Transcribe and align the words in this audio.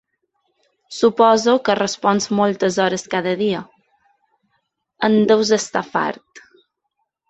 Suposo 0.99 1.53
que 1.67 1.75
respons 1.81 2.27
moltes 2.41 2.81
hores 2.87 3.07
cada 3.13 3.37
dia, 3.45 3.63
en 5.11 5.23
deus 5.35 5.57
estar 5.63 5.89
fart. 5.97 6.47